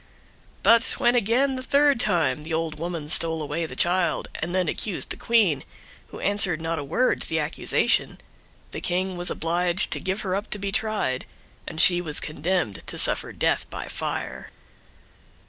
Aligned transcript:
But 0.63 0.83
when 0.97 1.13
again 1.13 1.57
the 1.57 1.61
third 1.61 1.99
time 1.99 2.41
the 2.41 2.55
old 2.55 2.79
woman 2.79 3.07
stole 3.07 3.39
away 3.39 3.67
the 3.67 3.75
child, 3.75 4.29
and 4.33 4.55
then 4.55 4.67
accused 4.67 5.11
the 5.11 5.15
Queen, 5.15 5.63
who 6.07 6.19
answered 6.19 6.57
her 6.59 6.63
not 6.63 6.79
a 6.79 6.83
word 6.83 7.21
to 7.21 7.29
the 7.29 7.39
accusation, 7.39 8.17
the 8.71 8.81
King 8.81 9.15
was 9.15 9.29
obliged 9.29 9.91
to 9.91 9.99
give 9.99 10.21
her 10.21 10.35
up 10.35 10.49
to 10.49 10.57
be 10.57 10.71
tried, 10.71 11.27
and 11.67 11.79
she 11.79 12.01
was 12.01 12.19
condemned 12.19 12.81
to 12.87 12.97
suffer 12.97 13.31
death 13.31 13.69
by 13.69 13.87
fire. 13.87 14.49